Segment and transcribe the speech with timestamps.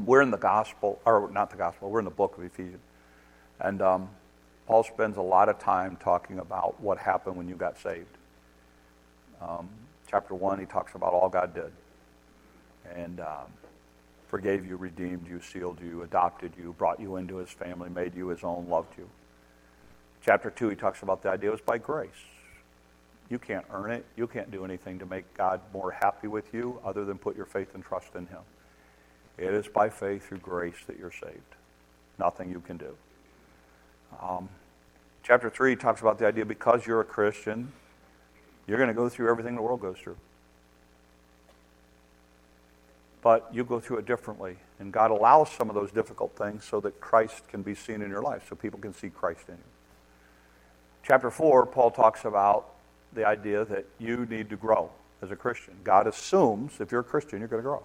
[0.00, 2.82] We're in the gospel, or not the gospel, we're in the book of Ephesians.
[3.60, 4.08] And um,
[4.66, 8.06] Paul spends a lot of time talking about what happened when you got saved.
[9.40, 9.68] Um,
[10.10, 11.72] chapter 1, he talks about all God did.
[12.94, 13.52] And um,
[14.28, 18.28] forgave you, redeemed you, sealed you, adopted you, brought you into his family, made you
[18.28, 19.08] his own, loved you.
[20.24, 22.10] Chapter 2, he talks about the idea was by grace.
[23.30, 24.04] You can't earn it.
[24.16, 27.46] You can't do anything to make God more happy with you other than put your
[27.46, 28.40] faith and trust in him.
[29.36, 31.40] It is by faith through grace that you're saved.
[32.18, 32.96] Nothing you can do.
[34.22, 34.48] Um,
[35.22, 37.72] chapter 3 talks about the idea because you're a Christian,
[38.66, 40.16] you're going to go through everything the world goes through.
[43.22, 44.56] But you go through it differently.
[44.78, 48.10] And God allows some of those difficult things so that Christ can be seen in
[48.10, 49.60] your life, so people can see Christ in you.
[51.02, 52.70] Chapter 4, Paul talks about
[53.12, 54.90] the idea that you need to grow
[55.22, 55.74] as a Christian.
[55.84, 57.84] God assumes if you're a Christian, you're going to grow.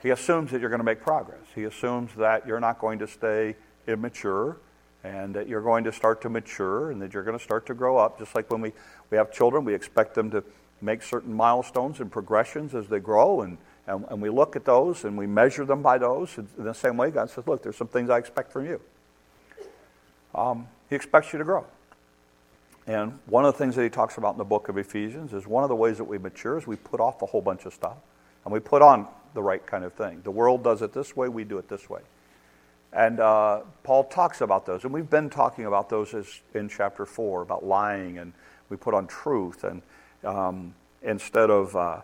[0.00, 1.44] He assumes that you're going to make progress.
[1.54, 3.56] He assumes that you're not going to stay
[3.86, 4.58] immature
[5.04, 7.74] and that you're going to start to mature and that you're going to start to
[7.74, 8.18] grow up.
[8.18, 8.72] Just like when we,
[9.10, 10.44] we have children, we expect them to
[10.80, 15.04] make certain milestones and progressions as they grow, and, and, and we look at those
[15.04, 16.38] and we measure them by those.
[16.38, 18.80] In the same way, God says, Look, there's some things I expect from you.
[20.34, 21.64] Um, he expects you to grow.
[22.86, 25.46] And one of the things that he talks about in the book of Ephesians is
[25.46, 27.74] one of the ways that we mature is we put off a whole bunch of
[27.74, 27.98] stuff
[28.44, 29.06] and we put on
[29.38, 30.20] the right kind of thing.
[30.24, 32.00] The world does it this way, we do it this way.
[32.92, 37.06] And uh, Paul talks about those, and we've been talking about those as in chapter
[37.06, 38.32] 4 about lying, and
[38.68, 39.80] we put on truth, and
[40.24, 42.00] um, instead of uh,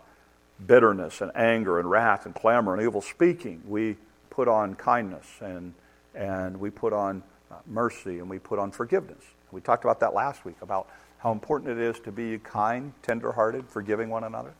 [0.65, 3.97] bitterness and anger and wrath and clamor and evil speaking, we
[4.31, 5.75] put on kindness, and,
[6.15, 9.25] and we put on uh, mercy, and we put on forgiveness.
[9.51, 10.87] We talked about that last week about
[11.19, 14.55] how important it is to be kind, tenderhearted, forgiving one another.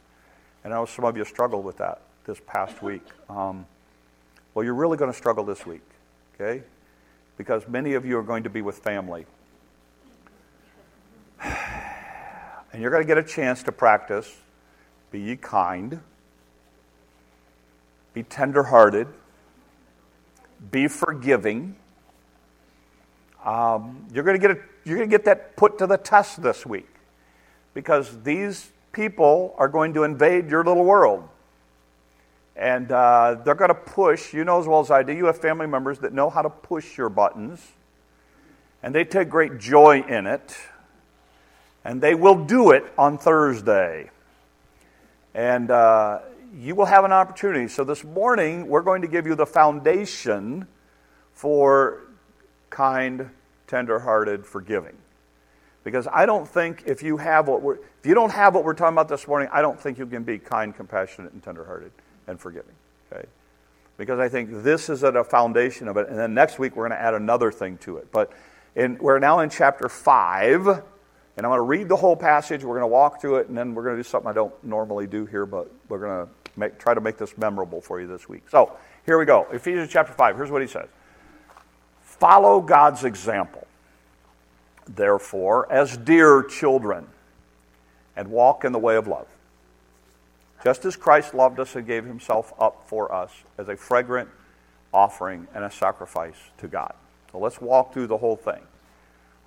[0.65, 3.07] And I know some of you struggle with that this past week.
[3.29, 3.67] Um,
[4.55, 5.83] well, you're really going to struggle this week
[6.35, 6.63] okay?
[7.37, 9.27] Because many of you are going to be with family.
[12.73, 14.37] And you're going to get a chance to practice
[15.13, 16.01] be ye kind,
[18.13, 19.07] be tenderhearted,
[20.73, 21.77] be forgiving.
[23.45, 26.43] Um, you're going to get a, you're going to get that put to the test
[26.43, 26.89] this week
[27.75, 31.29] because these people are going to invade your little world.
[32.57, 35.39] And uh, they're going to push, you know as well as I do, you have
[35.39, 37.61] family members that know how to push your buttons.
[38.83, 40.57] And they take great joy in it.
[41.85, 44.11] And they will do it on Thursday.
[45.35, 46.21] And uh,
[46.57, 47.67] you will have an opportunity.
[47.67, 50.69] So this morning, we're going to give you the foundation
[51.33, 52.03] for
[52.71, 53.31] kind,
[53.67, 54.97] tender-hearted forgiving.
[55.83, 58.75] Because I don't think if you have what we're, if you don't have what we're
[58.75, 61.91] talking about this morning, I don't think you can be kind, compassionate, and tenderhearted
[62.27, 62.75] and forgiving.
[63.13, 63.27] Okay?
[63.97, 66.09] Because I think this is at a foundation of it.
[66.09, 68.11] And then next week we're going to add another thing to it.
[68.11, 68.33] But
[68.75, 70.67] in, we're now in chapter 5.
[71.37, 72.63] And I'm going to read the whole passage.
[72.65, 74.55] We're going to walk through it, and then we're going to do something I don't
[74.63, 78.07] normally do here, but we're going to make, try to make this memorable for you
[78.07, 78.45] this week.
[78.49, 79.47] So here we go.
[79.53, 80.37] Ephesians chapter 5.
[80.37, 80.87] Here's what he says
[82.03, 83.67] Follow God's example,
[84.87, 87.07] therefore, as dear children,
[88.17, 89.27] and walk in the way of love
[90.65, 94.31] just as Christ loved us and gave himself up for us as a fragrant
[94.93, 96.95] offering and a sacrifice to God.
[97.31, 98.63] So let's walk through the whole thing.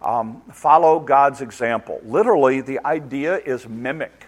[0.01, 1.99] Um, follow God's example.
[2.03, 4.27] Literally, the idea is mimic.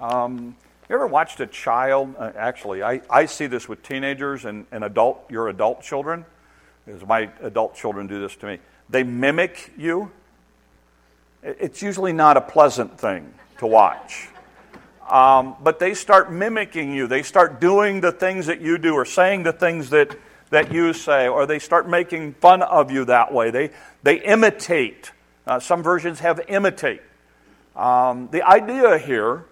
[0.00, 0.56] Um,
[0.88, 2.14] you ever watched a child?
[2.16, 6.24] Uh, actually, I, I see this with teenagers and, and adult, your adult children,
[6.86, 8.58] because my adult children do this to me.
[8.88, 10.12] They mimic you.
[11.42, 14.28] It's usually not a pleasant thing to watch.
[15.08, 17.06] Um, but they start mimicking you.
[17.06, 20.18] They start doing the things that you do or saying the things that,
[20.50, 23.50] that you say, or they start making fun of you that way.
[23.50, 23.70] They,
[24.02, 25.12] they imitate.
[25.46, 27.02] Uh, some versions have imitate.
[27.76, 29.44] Um, the idea here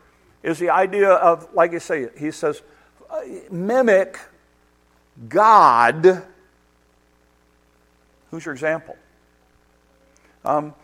[0.42, 2.62] is the idea of, like you say, he says,
[3.08, 3.20] uh,
[3.50, 4.18] mimic
[5.28, 6.24] God.
[8.30, 8.96] Who's your example?
[10.44, 10.74] Um,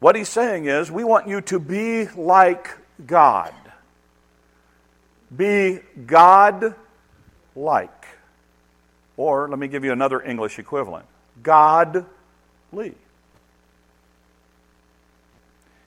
[0.00, 2.76] what he's saying is, we want you to be like
[3.06, 3.54] God.
[5.34, 6.74] Be God
[7.54, 8.06] like.
[9.16, 11.06] Or let me give you another English equivalent
[11.42, 12.04] godly.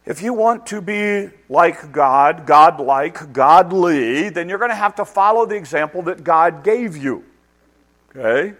[0.05, 4.95] If you want to be like God, God like, godly, then you're going to have
[4.95, 7.23] to follow the example that God gave you.
[8.09, 8.55] Okay?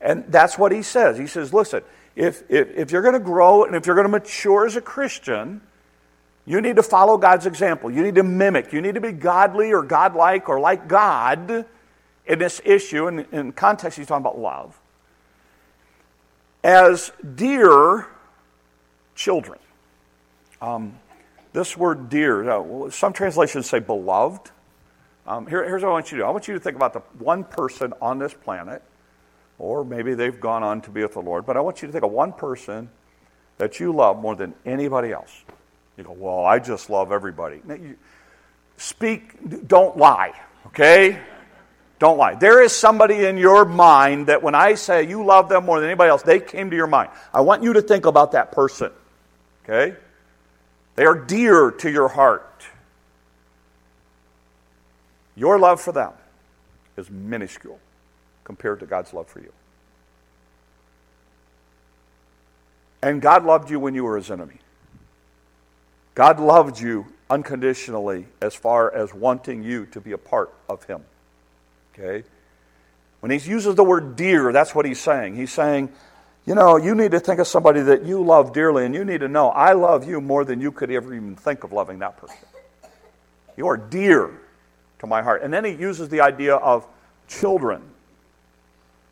[0.00, 1.18] And that's what he says.
[1.18, 1.82] He says, listen,
[2.16, 4.80] if, if, if you're going to grow and if you're going to mature as a
[4.80, 5.60] Christian,
[6.44, 7.90] you need to follow God's example.
[7.90, 8.72] You need to mimic.
[8.72, 11.66] You need to be godly or godlike or like God
[12.26, 14.80] in this issue, and in context, he's talking about love,
[16.62, 18.06] as dear
[19.14, 19.58] children.
[20.60, 20.98] Um,
[21.52, 24.50] this word dear, uh, some translations say beloved.
[25.26, 26.92] Um, here, here's what I want you to do I want you to think about
[26.92, 28.82] the one person on this planet,
[29.58, 31.92] or maybe they've gone on to be with the Lord, but I want you to
[31.92, 32.88] think of one person
[33.58, 35.44] that you love more than anybody else.
[35.96, 37.60] You go, well, I just love everybody.
[37.68, 37.96] You,
[38.76, 40.32] speak, don't lie,
[40.68, 41.18] okay?
[41.98, 42.34] Don't lie.
[42.34, 45.88] There is somebody in your mind that when I say you love them more than
[45.88, 47.10] anybody else, they came to your mind.
[47.32, 48.90] I want you to think about that person,
[49.64, 49.96] okay?
[50.96, 52.64] They are dear to your heart.
[55.36, 56.12] Your love for them
[56.96, 57.78] is minuscule
[58.44, 59.52] compared to God's love for you.
[63.02, 64.58] And God loved you when you were his enemy.
[66.14, 71.02] God loved you unconditionally as far as wanting you to be a part of him.
[71.94, 72.26] Okay?
[73.20, 75.36] When he uses the word dear, that's what he's saying.
[75.36, 75.90] He's saying,
[76.44, 79.20] you know, you need to think of somebody that you love dearly, and you need
[79.20, 82.16] to know, I love you more than you could ever even think of loving that
[82.16, 82.36] person.
[83.56, 84.30] You are dear
[84.98, 85.42] to my heart.
[85.42, 86.86] And then he uses the idea of
[87.28, 87.82] children.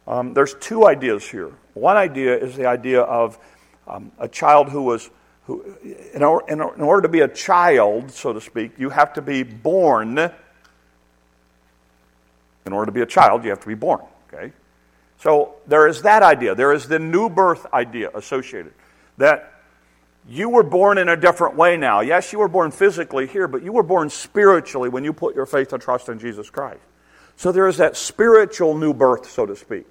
[0.08, 1.52] Um, there's two ideas here.
[1.75, 3.38] One idea is the idea of
[3.87, 5.08] um, a child who was,
[5.50, 5.64] who,
[6.14, 9.23] in, or, in, in order to be a child, so to speak, you have to
[9.23, 10.17] be born.
[12.64, 14.00] In order to be a child, you have to be born.
[14.32, 14.52] Okay?
[15.19, 16.55] So there is that idea.
[16.55, 18.73] There is the new birth idea associated.
[19.19, 19.52] That
[20.29, 22.00] you were born in a different way now.
[22.00, 25.47] Yes, you were born physically here, but you were born spiritually when you put your
[25.47, 26.81] faith and trust in Jesus Christ.
[27.35, 29.87] So there is that spiritual new birth, so to speak.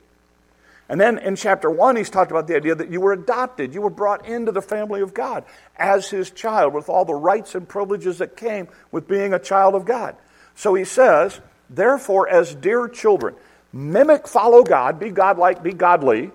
[0.90, 3.76] And then in chapter 1, he's talked about the idea that you were adopted.
[3.76, 5.46] You were brought into the family of God
[5.78, 9.76] as his child with all the rights and privileges that came with being a child
[9.76, 10.16] of God.
[10.56, 11.40] So he says,
[11.70, 13.36] therefore, as dear children,
[13.72, 16.32] Mimic, follow God, be godlike, be godly.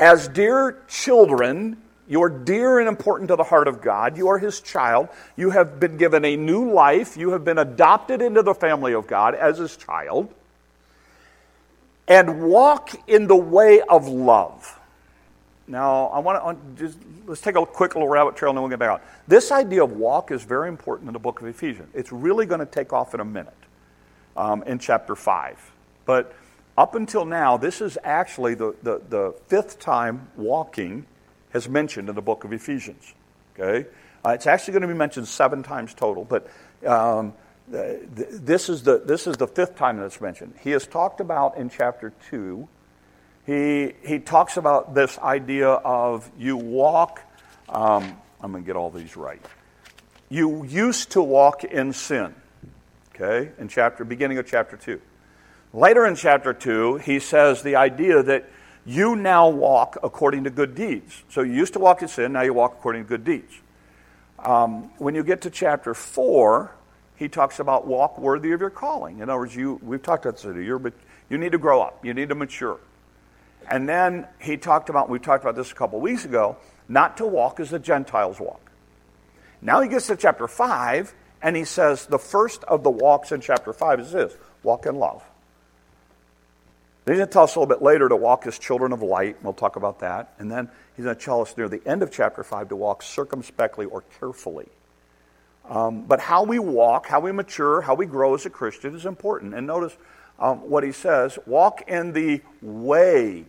[0.00, 1.76] As dear children,
[2.08, 4.16] you're dear and important to the heart of God.
[4.16, 5.08] You are His child.
[5.36, 7.18] You have been given a new life.
[7.18, 10.32] You have been adopted into the family of God as His child.
[12.08, 14.78] And walk in the way of love.
[15.68, 18.70] Now, I want to just let's take a quick little rabbit trail and then we'll
[18.70, 19.00] get back on.
[19.28, 21.90] This idea of walk is very important in the book of Ephesians.
[21.94, 23.52] It's really going to take off in a minute
[24.36, 25.72] um, in chapter 5.
[26.06, 26.34] But
[26.78, 31.04] up until now, this is actually the, the, the, fifth time walking
[31.50, 33.12] has mentioned in the book of Ephesians.
[33.58, 33.88] Okay?
[34.24, 36.48] Uh, it's actually going to be mentioned seven times total, but
[36.86, 37.34] um,
[37.70, 40.54] this, is the, this is the fifth time that it's mentioned.
[40.60, 42.68] He has talked about in chapter 2,
[43.46, 47.22] he, he talks about this idea of you walk,
[47.68, 49.40] um, I'm going to get all these right.
[50.28, 52.34] You used to walk in sin
[53.20, 55.00] okay, in chapter, beginning of chapter 2.
[55.72, 58.48] Later in chapter 2, he says the idea that
[58.86, 61.22] you now walk according to good deeds.
[61.28, 63.52] So you used to walk in sin, now you walk according to good deeds.
[64.38, 66.72] Um, when you get to chapter 4,
[67.18, 69.18] he talks about walk worthy of your calling.
[69.18, 70.94] In other words, you, we've talked about this, you're, but
[71.28, 72.78] you need to grow up, you need to mature.
[73.68, 76.56] And then he talked about, we talked about this a couple weeks ago,
[76.88, 78.70] not to walk as the Gentiles walk.
[79.60, 81.12] Now he gets to chapter 5,
[81.42, 84.94] and he says the first of the walks in chapter 5 is this walk in
[84.94, 85.22] love.
[87.04, 89.02] Then he's going to tell us a little bit later to walk as children of
[89.02, 89.38] light.
[89.42, 90.34] We'll talk about that.
[90.38, 93.02] And then he's going to tell us near the end of chapter 5 to walk
[93.02, 94.68] circumspectly or carefully.
[95.68, 99.04] Um, but how we walk, how we mature, how we grow as a Christian is
[99.04, 99.54] important.
[99.54, 99.96] And notice
[100.38, 103.44] um, what he says walk in the way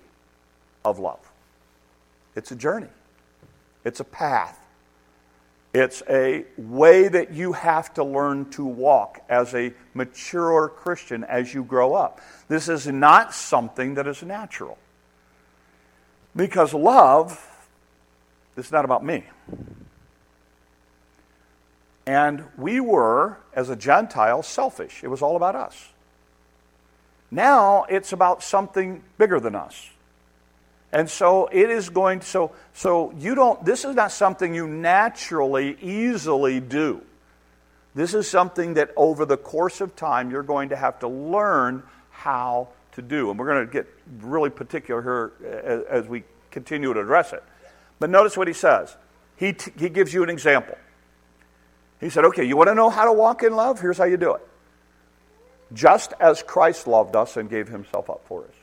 [0.84, 1.20] of love.
[2.36, 2.90] It's a journey,
[3.84, 4.58] it's a path.
[5.72, 11.54] It's a way that you have to learn to walk as a mature Christian as
[11.54, 12.22] you grow up.
[12.48, 14.80] This is not something that is natural.
[16.36, 17.46] Because love
[18.58, 19.26] is not about me.
[22.10, 25.04] And we were, as a Gentile, selfish.
[25.04, 25.89] It was all about us.
[27.30, 29.92] Now it's about something bigger than us.
[30.92, 34.68] And so it is going to, so, so you don't, this is not something you
[34.68, 37.04] naturally, easily do.
[37.94, 41.84] This is something that over the course of time you're going to have to learn
[42.10, 43.30] how to do.
[43.30, 43.86] And we're going to get
[44.22, 45.32] really particular here
[45.63, 47.44] as, as we continue to address it.
[48.00, 48.98] But notice what he says.
[49.36, 50.75] He, t- he gives you an example.
[52.00, 53.79] He said, okay, you want to know how to walk in love?
[53.79, 54.48] Here's how you do it.
[55.74, 58.56] Just as Christ loved us and gave himself up for us.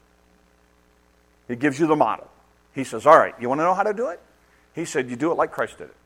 [1.48, 2.28] He gives you the model.
[2.74, 4.20] He says, All right, you want to know how to do it?
[4.74, 5.96] He said, You do it like Christ did it.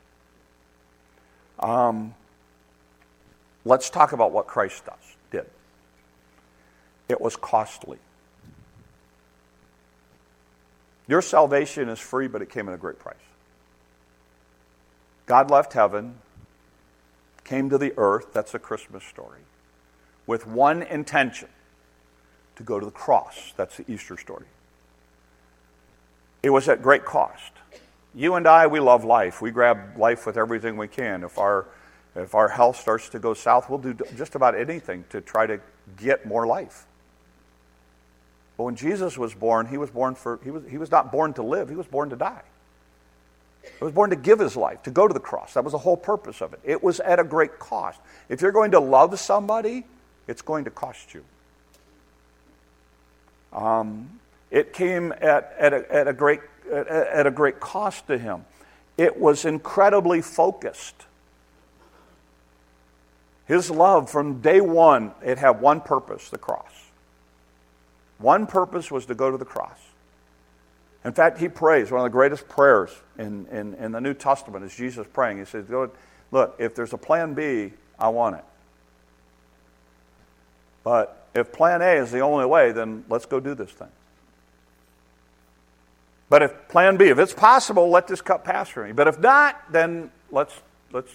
[1.59, 2.13] Um,
[3.65, 5.45] let's talk about what Christ does, did.
[7.09, 7.97] it was costly.
[11.07, 13.15] Your salvation is free, but it came at a great price.
[15.25, 16.15] God left heaven,
[17.51, 19.41] came to the earth, that's a Christmas story,
[20.25, 21.49] with one intention
[22.55, 23.51] to go to the cross.
[23.57, 24.45] That's the Easter story.
[26.43, 27.51] It was at great cost.
[28.15, 29.41] You and I, we love life.
[29.41, 31.25] We grab life with everything we can.
[31.25, 31.65] If our,
[32.15, 35.59] if our health starts to go south, we'll do just about anything to try to
[35.97, 36.85] get more life.
[38.55, 41.33] But when Jesus was born, he was born for he was he was not born
[41.33, 42.43] to live, he was born to die.
[43.63, 45.53] He was born to give his life, to go to the cross.
[45.53, 46.59] That was the whole purpose of it.
[46.63, 47.99] It was at a great cost.
[48.29, 49.85] If you're going to love somebody,
[50.27, 51.23] it's going to cost you.
[53.53, 56.39] Um, it came at, at, a, at, a great,
[56.71, 58.45] at, at a great cost to him.
[58.97, 61.05] It was incredibly focused.
[63.45, 66.71] His love from day one, it had one purpose the cross.
[68.17, 69.79] One purpose was to go to the cross.
[71.03, 74.63] In fact, he prays, one of the greatest prayers in, in, in the New Testament
[74.63, 75.39] is Jesus praying.
[75.39, 75.65] He says,
[76.31, 78.45] Look, if there's a plan B, I want it.
[80.83, 83.89] But if plan A is the only way, then let's go do this thing.
[86.29, 88.93] But if plan B, if it's possible, let this cup pass for me.
[88.93, 90.53] But if not, then let's,
[90.91, 91.11] let's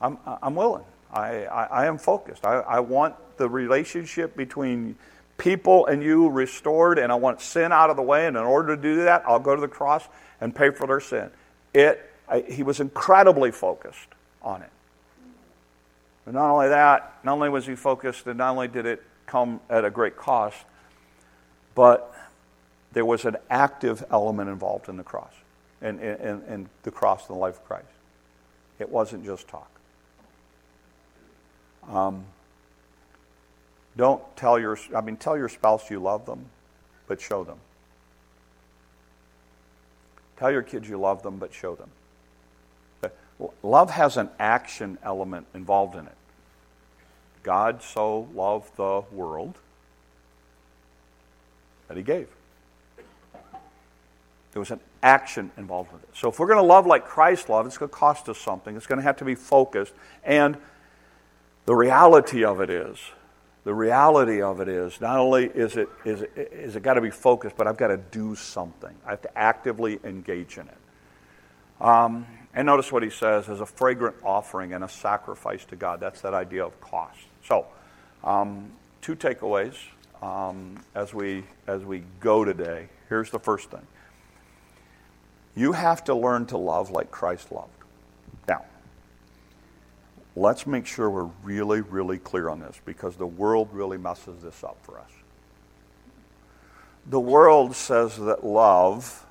[0.00, 0.84] I'm, I'm willing.
[1.12, 2.44] I, I, I am focused.
[2.44, 4.96] I, I want the relationship between
[5.38, 8.26] people and you restored, and I want sin out of the way.
[8.26, 10.06] And in order to do that, I'll go to the cross
[10.40, 11.30] and pay for their sin.
[11.72, 14.08] It, I, he was incredibly focused
[14.42, 14.70] on it.
[16.24, 19.60] But not only that, not only was he focused, and not only did it come
[19.70, 20.58] at a great cost,
[21.74, 22.14] but
[22.92, 25.32] there was an active element involved in the cross,
[25.80, 27.86] and in, in, in the cross and the life of Christ.
[28.78, 29.70] It wasn't just talk.
[31.88, 32.24] Um,
[33.98, 36.46] don't tell your, I mean, tell your spouse you love them,
[37.08, 37.58] but show them.
[40.38, 41.90] Tell your kids you love them, but show them.
[43.62, 46.14] Love has an action element involved in it.
[47.42, 49.58] God so loved the world
[51.88, 52.28] that he gave.
[54.52, 56.10] There was an action involved with it.
[56.14, 58.76] So if we're going to love like Christ loved, it's going to cost us something.
[58.76, 59.92] It's going to have to be focused.
[60.24, 60.56] And
[61.64, 62.98] the reality of it is,
[63.68, 67.02] the reality of it is, not only is it, is it, is it got to
[67.02, 68.94] be focused, but I've got to do something.
[69.04, 71.84] I have to actively engage in it.
[71.84, 76.00] Um, and notice what he says as a fragrant offering and a sacrifice to God.
[76.00, 77.18] That's that idea of cost.
[77.44, 77.66] So,
[78.24, 78.72] um,
[79.02, 79.74] two takeaways
[80.22, 82.88] um, as, we, as we go today.
[83.10, 83.86] Here's the first thing
[85.54, 87.68] you have to learn to love like Christ loved.
[88.48, 88.64] Now,
[90.38, 94.62] let's make sure we're really, really clear on this because the world really messes this
[94.62, 95.10] up for us.
[97.06, 99.24] The world says that love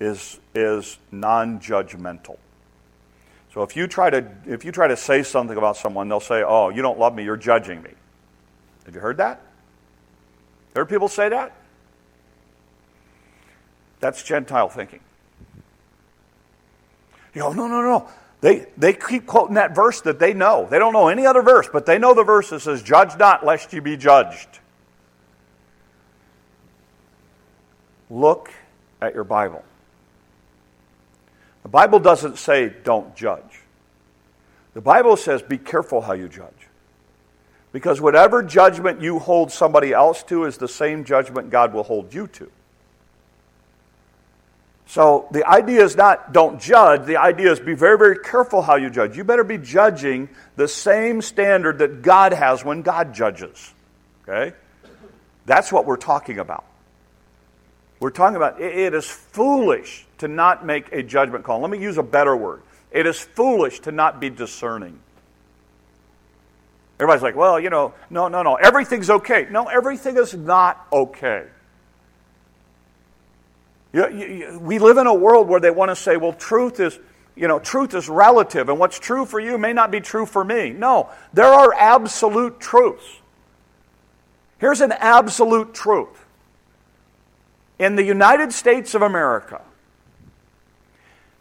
[0.00, 2.36] is, is non judgmental.
[3.52, 6.44] So if you, try to, if you try to say something about someone, they'll say,
[6.46, 7.90] Oh, you don't love me, you're judging me.
[8.86, 9.42] Have you heard that?
[10.74, 11.52] Heard people say that?
[14.00, 15.00] That's Gentile thinking.
[17.34, 18.08] You go, no, no, no.
[18.40, 20.68] They, they keep quoting that verse that they know.
[20.70, 23.44] They don't know any other verse, but they know the verse that says, Judge not,
[23.44, 24.60] lest you be judged.
[28.10, 28.50] Look
[29.02, 29.64] at your Bible.
[31.62, 33.60] The Bible doesn't say don't judge.
[34.74, 36.68] The Bible says be careful how you judge.
[37.72, 42.14] Because whatever judgment you hold somebody else to is the same judgment God will hold
[42.14, 42.50] you to.
[44.88, 47.04] So the idea is not don't judge.
[47.04, 49.18] The idea is be very, very careful how you judge.
[49.18, 53.74] You better be judging the same standard that God has when God judges.
[54.26, 54.56] Okay?
[55.44, 56.64] That's what we're talking about.
[58.00, 61.60] We're talking about it is foolish to not make a judgment call.
[61.60, 62.62] Let me use a better word.
[62.90, 64.98] It is foolish to not be discerning.
[66.98, 69.48] Everybody's like, well, you know, no, no, no, everything's okay.
[69.50, 71.44] No, everything is not okay.
[73.92, 76.98] You, you, we live in a world where they want to say, well, truth is,
[77.34, 80.44] you know, truth is relative, and what's true for you may not be true for
[80.44, 80.70] me.
[80.70, 83.06] No, there are absolute truths.
[84.58, 86.24] Here's an absolute truth.
[87.78, 89.62] In the United States of America,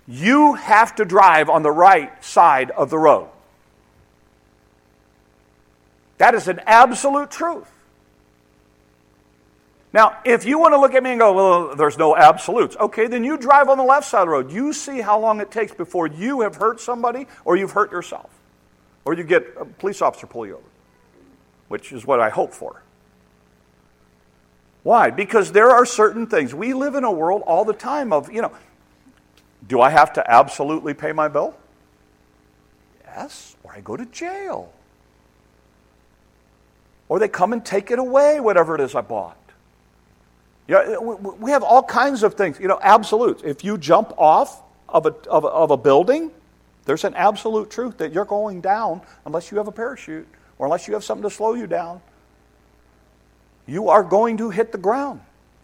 [0.08, 3.30] you have to drive on the right side of the road.
[6.20, 7.70] That is an absolute truth.
[9.98, 13.08] Now, if you want to look at me and go, well, there's no absolutes, okay,
[13.08, 14.52] then you drive on the left side of the road.
[14.52, 18.30] You see how long it takes before you have hurt somebody or you've hurt yourself.
[19.06, 20.70] Or you get a police officer pull you over,
[21.68, 22.84] which is what I hope for.
[24.84, 25.10] Why?
[25.10, 26.54] Because there are certain things.
[26.54, 28.52] We live in a world all the time of, you know,
[29.68, 31.58] do I have to absolutely pay my bill?
[33.04, 34.72] Yes, or I go to jail.
[37.10, 39.38] Or they come and take it away, whatever it is I bought.
[40.68, 43.42] Yeah, we have all kinds of things, you know, absolutes.
[43.44, 46.32] If you jump off of a, of a, of a building,
[46.86, 50.88] there's an absolute truth that you're going down unless you have a parachute or unless
[50.88, 52.02] you have something to slow you down.
[53.66, 55.22] You are going to hit the ground.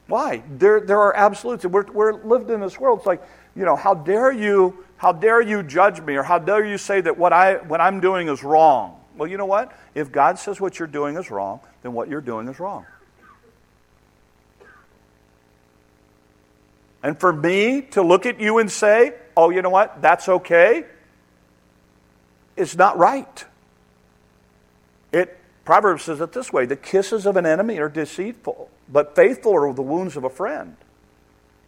[0.08, 0.44] Why?
[0.58, 1.66] There, there are absolutes.
[1.66, 3.00] We're, we're lived in this world.
[3.00, 3.24] It's like,
[3.56, 7.02] you know, how dare you, how dare you judge me, or how dare you say
[7.02, 9.00] that what, I, what I'm doing is wrong?
[9.16, 9.72] Well, you know what?
[9.96, 12.86] If God says what you're doing is wrong, then what you're doing is wrong.
[17.04, 20.02] And for me to look at you and say, oh, you know what?
[20.02, 20.86] That's okay,
[22.56, 23.46] is not right.
[25.12, 29.54] It Proverbs says it this way the kisses of an enemy are deceitful, but faithful
[29.54, 30.76] are the wounds of a friend.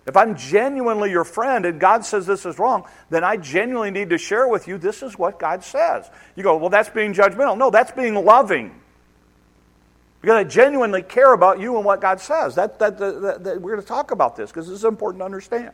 [0.06, 4.12] If I'm genuinely your friend and God says this is wrong, then I genuinely need
[4.12, 6.08] to share with you this is what God says.
[6.36, 7.58] You go, well, that's being judgmental.
[7.58, 8.80] No, that's being loving.
[10.26, 12.56] Because I genuinely care about you and what God says.
[12.56, 15.26] That, that, that, that we're going to talk about this because this is important to
[15.26, 15.70] understand.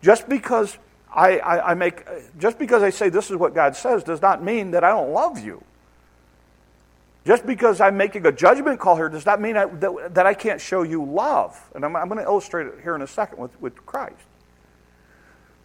[0.00, 0.78] Just because
[1.14, 2.02] I, I, I make,
[2.38, 5.12] just because I say this is what God says does not mean that I don't
[5.12, 5.62] love you.
[7.26, 10.32] Just because I'm making a judgment call here does not mean I, that, that I
[10.32, 11.60] can't show you love.
[11.74, 14.16] And I'm, I'm going to illustrate it here in a second with, with Christ.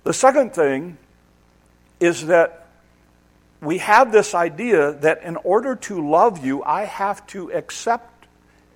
[0.03, 0.97] The second thing
[2.01, 2.58] is that
[3.61, 8.27] we have this idea that in order to love you, I have to accept,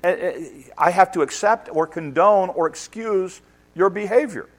[0.03, 3.41] eh, eh, I have to accept or condone or excuse
[3.75, 4.49] your behavior.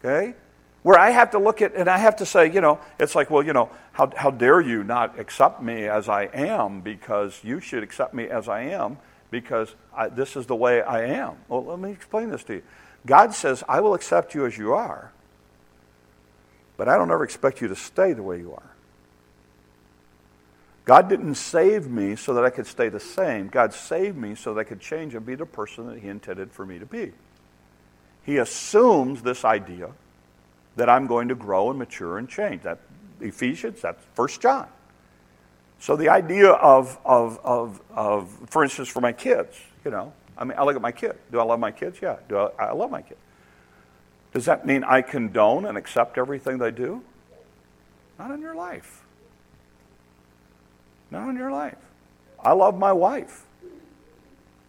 [0.00, 0.34] Okay?
[0.82, 3.30] Where I have to look at, and I have to say, you know, it's like,
[3.30, 7.60] well, you know, how, how dare you not accept me as I am because you
[7.60, 8.98] should accept me as I am
[9.30, 11.36] because I, this is the way I am.
[11.48, 12.62] Well, let me explain this to you.
[13.06, 15.12] God says, I will accept you as you are,
[16.76, 18.71] but I don't ever expect you to stay the way you are.
[20.84, 23.48] God didn't save me so that I could stay the same.
[23.48, 26.50] God saved me so that I could change and be the person that He intended
[26.50, 27.12] for me to be.
[28.24, 29.90] He assumes this idea
[30.76, 32.62] that I'm going to grow and mature and change.
[32.62, 32.78] That
[33.20, 34.66] Ephesians, that's First John.
[35.78, 40.44] So the idea of, of, of, of, for instance, for my kids, you know, I
[40.44, 41.16] mean, I look at my kid.
[41.30, 41.98] Do I love my kids?
[42.00, 42.16] Yeah.
[42.28, 43.16] Do I, I love my kid.
[44.32, 47.02] Does that mean I condone and accept everything they do?
[48.18, 49.01] Not in your life.
[51.12, 51.76] Not in your life.
[52.42, 53.44] I love my wife.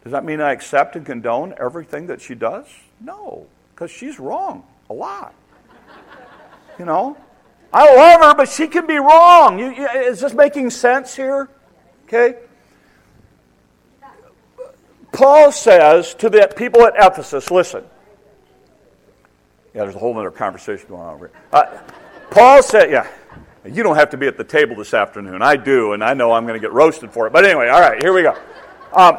[0.02, 2.66] Does that mean I accept and condone everything that she does?
[3.00, 5.34] No, because she's wrong a lot.
[6.78, 7.16] You know?
[7.72, 9.58] I love her, but she can be wrong.
[9.58, 11.48] You, you, is this making sense here?
[12.04, 12.36] Okay?
[15.12, 17.84] Paul says to the people at Ephesus, listen.
[19.72, 21.36] Yeah, there's a whole other conversation going on over here.
[21.52, 21.78] Uh,
[22.30, 23.08] Paul said, yeah,
[23.64, 25.42] you don't have to be at the table this afternoon.
[25.42, 27.32] I do, and I know I'm going to get roasted for it.
[27.32, 28.36] But anyway, all right, here we go.
[28.92, 29.18] Um,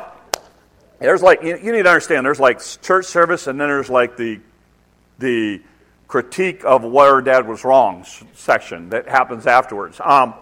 [1.00, 4.40] there's like, you, need to understand, there's like church service, and then there's like the,
[5.20, 5.62] the,
[6.08, 10.00] critique of where dad was wrong section that happens afterwards.
[10.04, 10.36] Um,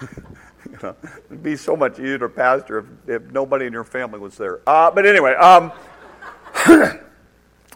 [1.30, 4.60] it'd be so much easier to pastor if, if nobody in your family was there.
[4.66, 5.72] Uh, but anyway, um,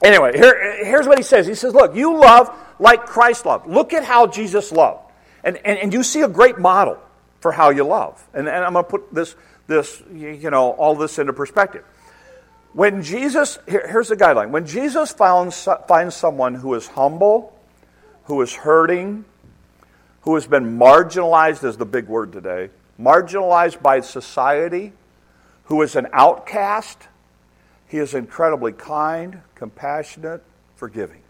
[0.02, 1.46] anyway, here, here's what he says.
[1.46, 3.66] He says, "Look, you love like Christ loved.
[3.66, 5.12] Look at how Jesus loved,
[5.44, 6.98] and and, and you see a great model
[7.40, 8.22] for how you love.
[8.35, 9.35] And, and I'm going to put this
[9.66, 11.85] this you know all this into perspective."
[12.74, 14.50] When Jesus, here, here's the guideline.
[14.50, 17.55] When Jesus found, finds someone who is humble,
[18.24, 19.26] who is hurting,
[20.22, 24.92] who has been marginalized, is the big word today, marginalized by society,
[25.64, 27.09] who is an outcast,
[27.88, 30.42] he is incredibly kind, compassionate,
[30.76, 31.20] forgiving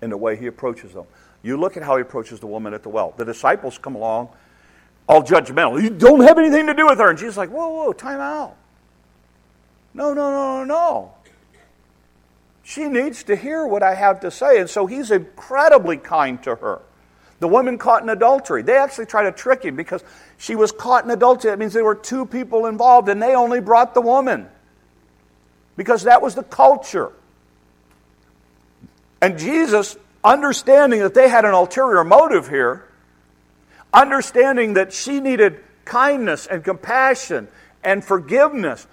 [0.00, 1.04] in the way he approaches them.
[1.42, 3.14] You look at how he approaches the woman at the well.
[3.16, 4.28] The disciples come along,
[5.08, 5.82] all judgmental.
[5.82, 7.10] You don't have anything to do with her.
[7.10, 8.56] And Jesus is like, whoa, whoa, time out.
[9.94, 11.14] No, no, no, no, no.
[12.62, 14.60] She needs to hear what I have to say.
[14.60, 16.80] And so he's incredibly kind to her.
[17.40, 20.04] The woman caught in adultery, they actually try to trick him because
[20.38, 21.50] she was caught in adultery.
[21.50, 24.46] That means there were two people involved and they only brought the woman
[25.76, 27.10] because that was the culture.
[29.20, 32.88] And Jesus, understanding that they had an ulterior motive here,
[33.92, 37.48] understanding that she needed kindness and compassion
[37.82, 38.86] and forgiveness,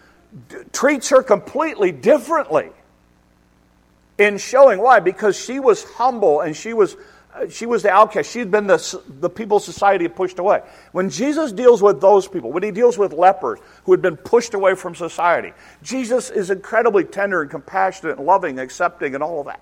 [0.71, 2.69] treats her completely differently
[4.17, 6.95] in showing why because she was humble and she was
[7.33, 8.31] uh, she was the outcast.
[8.31, 10.63] She'd been the, the people society had pushed away.
[10.93, 14.55] When Jesus deals with those people, when he deals with lepers who had been pushed
[14.55, 19.45] away from society, Jesus is incredibly tender and compassionate and loving, accepting, and all of
[19.45, 19.61] that.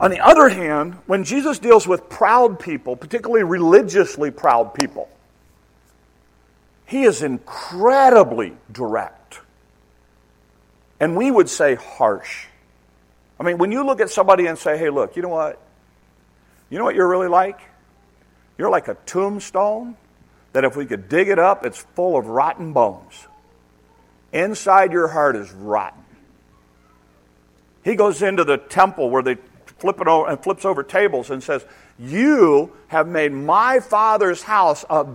[0.00, 5.08] On the other hand, when Jesus deals with proud people, particularly religiously proud people,
[6.86, 9.40] he is incredibly direct.
[11.00, 12.46] And we would say harsh.
[13.38, 15.60] I mean, when you look at somebody and say, hey, look, you know what?
[16.70, 17.60] You know what you're really like?
[18.56, 19.96] You're like a tombstone
[20.52, 23.26] that if we could dig it up, it's full of rotten bones.
[24.32, 26.02] Inside your heart is rotten.
[27.84, 29.36] He goes into the temple where they
[29.82, 31.64] over and flips over tables and says,
[31.98, 35.06] You have made my father's house a,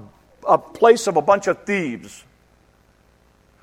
[0.47, 2.23] a place of a bunch of thieves.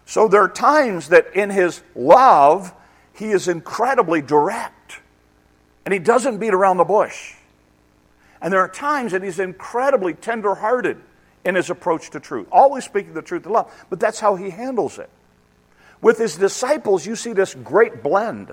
[0.06, 2.74] So there are times that in his love,
[3.14, 5.00] he is incredibly direct.
[5.84, 7.34] And he doesn't beat around the bush.
[8.42, 10.98] And there are times that he's incredibly tender-hearted
[11.44, 13.72] in his approach to truth, always speaking the truth in love.
[13.88, 15.10] But that's how he handles it.
[16.00, 18.52] With his disciples, you see this great blend.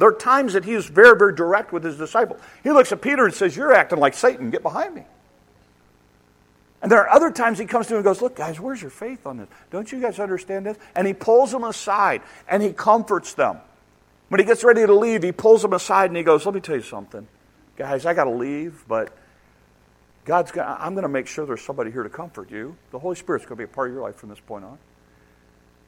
[0.00, 2.40] There are times that he is very, very direct with his disciples.
[2.62, 4.48] He looks at Peter and says, You're acting like Satan.
[4.48, 5.04] Get behind me.
[6.80, 8.90] And there are other times he comes to him and goes, Look, guys, where's your
[8.90, 9.48] faith on this?
[9.70, 10.78] Don't you guys understand this?
[10.96, 13.58] And he pulls them aside and he comforts them.
[14.28, 16.62] When he gets ready to leave, he pulls them aside and he goes, Let me
[16.62, 17.28] tell you something.
[17.76, 19.14] Guys, I got to leave, but
[20.24, 22.74] God's gonna, I'm going to make sure there's somebody here to comfort you.
[22.90, 24.78] The Holy Spirit's going to be a part of your life from this point on.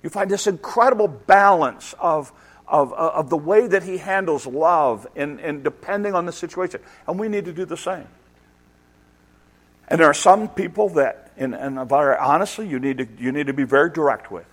[0.02, 2.30] You find this incredible balance of,
[2.72, 6.80] of, uh, of the way that he handles love and, and depending on the situation.
[7.06, 8.08] And we need to do the same.
[9.88, 13.52] And there are some people that, and, and honestly, you need, to, you need to
[13.52, 14.46] be very direct with.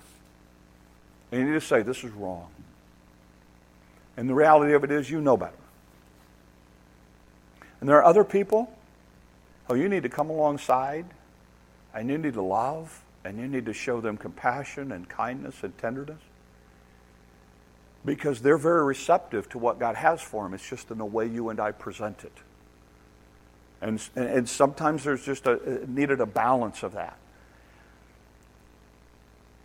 [1.31, 2.49] And you need to say, this is wrong.
[4.17, 5.53] And the reality of it is, you know better.
[7.79, 8.69] And there are other people,
[9.69, 11.05] oh, you need to come alongside,
[11.93, 15.77] and you need to love, and you need to show them compassion and kindness and
[15.77, 16.19] tenderness.
[18.05, 20.53] Because they're very receptive to what God has for them.
[20.53, 22.31] It's just in the way you and I present it.
[23.81, 27.17] And, and sometimes there's just a, needed a balance of that.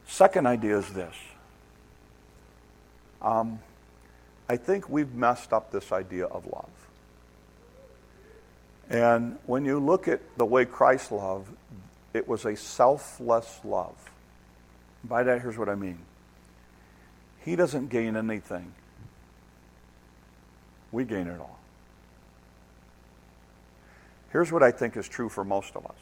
[0.06, 1.14] Second idea is this.
[3.22, 3.58] Um,
[4.48, 6.68] I think we've messed up this idea of love.
[8.90, 11.50] And when you look at the way Christ loved,
[12.12, 13.96] it was a selfless love.
[15.02, 15.98] By that, here's what I mean
[17.44, 18.72] He doesn't gain anything,
[20.92, 21.58] we gain it all.
[24.32, 25.96] Here's what I think is true for most of us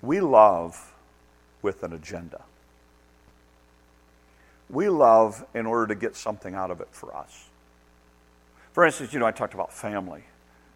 [0.00, 0.94] we love
[1.62, 2.42] with an agenda.
[4.70, 7.48] We love in order to get something out of it for us.
[8.72, 10.22] For instance, you know, I talked about family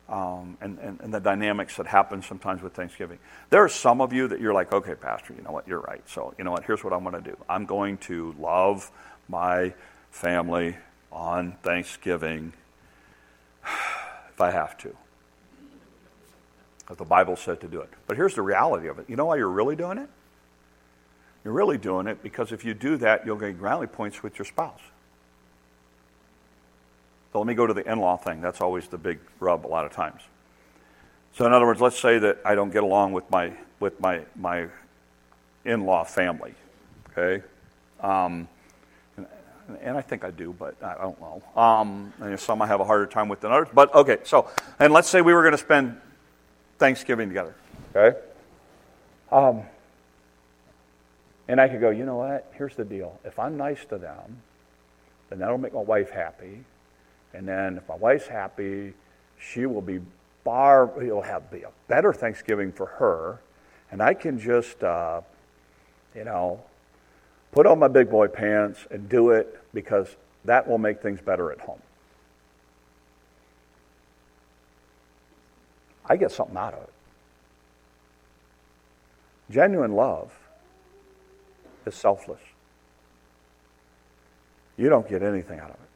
[0.08, 3.18] um, and, and, and, the dynamics that happen sometimes with Thanksgiving.
[3.50, 6.02] There are some of you that you're like, okay, Pastor, you know what, you're right.
[6.08, 8.90] So, you know what, here's what I'm going to do I'm going to love
[9.28, 9.74] my
[10.10, 10.76] family
[11.10, 12.52] on Thanksgiving
[13.64, 14.94] if I have to.
[16.90, 17.88] If the Bible said to do it.
[18.06, 19.08] But here's the reality of it.
[19.08, 20.10] You know why you're really doing it?
[21.44, 24.46] You're really doing it because if you do that, you'll gain brownie points with your
[24.46, 24.80] spouse.
[27.32, 28.40] So let me go to the in law thing.
[28.40, 30.20] That's always the big rub a lot of times.
[31.34, 34.20] So, in other words, let's say that I don't get along with my, with my,
[34.36, 34.66] my
[35.64, 36.54] in law family.
[37.10, 37.42] Okay?
[38.00, 38.48] Um,
[39.16, 39.26] and,
[39.80, 41.42] and, I think I do, but I don't know.
[41.60, 43.68] Um, and some I have a harder time with than others.
[43.72, 45.98] But okay, so, and let's say we were going to spend
[46.78, 47.54] Thanksgiving together.
[47.94, 48.18] Okay?
[49.30, 49.62] Um,
[51.48, 52.52] and I could go, you know what?
[52.56, 53.18] Here's the deal.
[53.24, 54.42] If I'm nice to them,
[55.30, 56.64] then that'll make my wife happy.
[57.34, 58.92] And then if my wife's happy,
[59.38, 60.00] she will be
[60.44, 63.40] far, it'll have be a better Thanksgiving for her.
[63.90, 65.20] And I can just, uh,
[66.14, 66.60] you know,
[67.52, 71.52] put on my big boy pants and do it because that will make things better
[71.52, 71.80] at home.
[76.06, 76.92] I get something out of it.
[79.50, 80.32] Genuine love
[81.86, 82.40] is selfless.
[84.76, 85.91] You don't get anything out of it.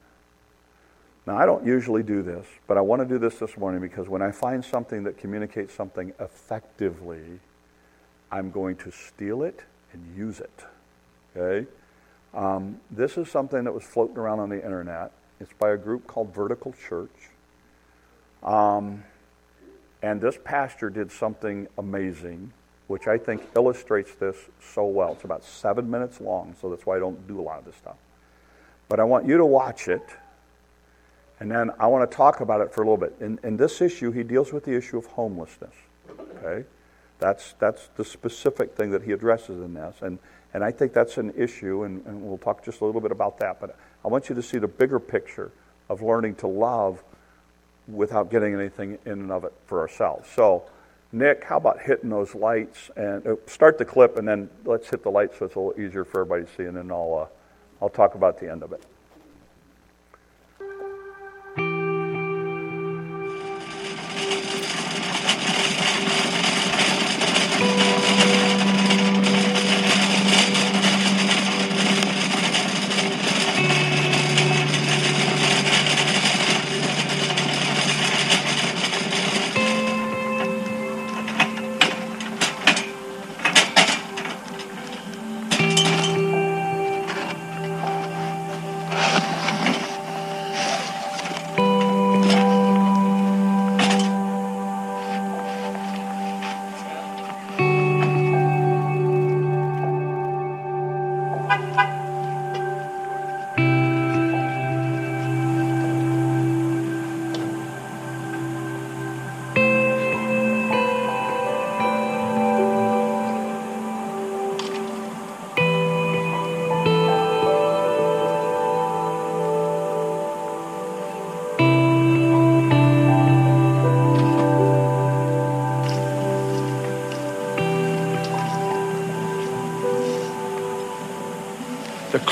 [1.27, 4.09] Now, I don't usually do this, but I want to do this this morning because
[4.09, 7.41] when I find something that communicates something effectively,
[8.31, 10.65] I'm going to steal it and use it.
[11.37, 11.67] Okay?
[12.33, 15.11] Um, this is something that was floating around on the internet.
[15.41, 17.31] It's by a group called Vertical Church.
[18.45, 19.03] Um,
[20.03, 22.53] and this pastor did something amazing,
[22.87, 25.13] which I think illustrates this so well.
[25.15, 27.75] It's about seven minutes long, so that's why I don't do a lot of this
[27.77, 27.97] stuff.
[28.89, 30.05] But I want you to watch it
[31.39, 33.15] And then I want to talk about it for a little bit.
[33.21, 35.75] In, in this issue, he deals with the issue of homelessness.
[36.39, 36.67] Okay?
[37.19, 39.97] That's, that's the specific thing that he addresses in this.
[40.01, 40.19] And,
[40.55, 43.39] and I think that's an issue, and, and we'll talk just a little bit about
[43.41, 43.61] that.
[43.61, 45.51] But I want you to see the bigger picture
[45.89, 47.03] of learning to love
[47.87, 50.29] without getting anything in and of it for ourselves.
[50.35, 50.65] So,
[51.13, 55.03] Nick, how about hitting those lights and uh, start the clip, and then let's hit
[55.03, 57.85] the lights so it's a little easier for everybody to see, and then I'll, uh,
[57.85, 58.83] I'll talk about the end of it.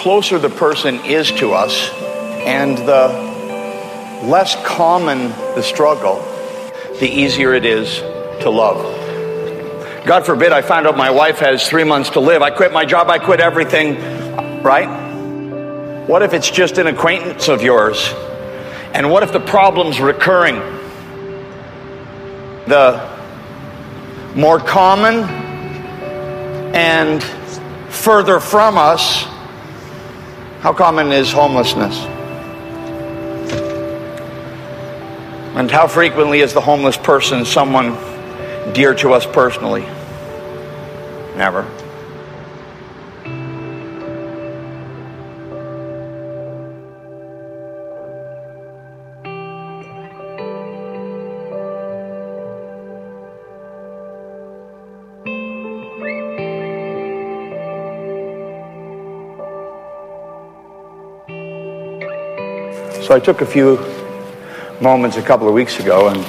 [0.05, 1.89] Closer the person is to us
[2.45, 3.09] and the
[4.29, 6.17] less common the struggle,
[7.01, 8.01] the easier it is
[8.43, 8.85] to love.
[10.05, 12.43] God forbid I find out my wife has three months to live.
[12.43, 13.95] I quit my job, I quit everything,
[14.63, 16.05] right?
[16.07, 18.13] What if it's just an acquaintance of yours?
[18.93, 20.57] And what if the problem's recurring?
[22.67, 23.09] The
[24.35, 25.25] more common
[26.75, 27.23] and
[27.89, 29.33] further from us
[30.65, 31.95] how common is homelessness?
[35.55, 37.93] And how frequently is the homeless person someone
[38.73, 39.83] dear to us personally?
[41.37, 41.71] Never.
[63.05, 63.77] So I took a few
[64.81, 66.25] moments a couple of weeks ago and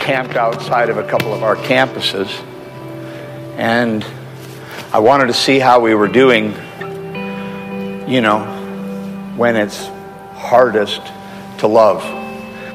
[0.00, 2.28] camped outside of a couple of our campuses.
[3.56, 4.06] And
[4.92, 6.54] I wanted to see how we were doing,
[8.08, 8.44] you know,
[9.36, 9.88] when it's
[10.34, 11.00] hardest
[11.58, 12.04] to love.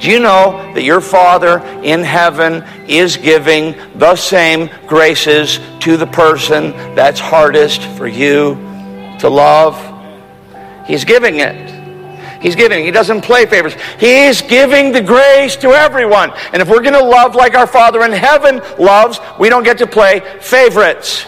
[0.02, 6.08] Do you know that your Father in heaven is giving the same graces to the
[6.08, 8.56] person that's hardest for you
[9.20, 9.78] to love?
[10.86, 11.77] He's giving it.
[12.42, 12.84] He's giving.
[12.84, 13.78] He doesn't play favorites.
[14.00, 16.32] He's giving the grace to everyone.
[16.54, 19.78] And if we're going to love like our Father in heaven loves, we don't get
[19.80, 21.26] to play favorites.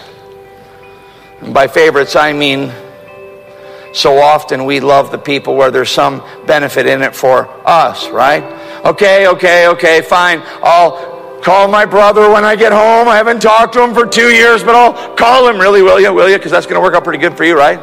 [1.42, 2.72] And by favorites, I mean
[3.94, 8.44] so often we love the people where there's some benefit in it for us, right?
[8.86, 10.42] Okay, okay, okay, fine.
[10.62, 13.08] I'll call my brother when I get home.
[13.08, 15.60] I haven't talked to him for two years, but I'll call him.
[15.60, 16.14] Really, will you?
[16.14, 16.38] Will you?
[16.38, 17.80] Because that's going to work out pretty good for you, right?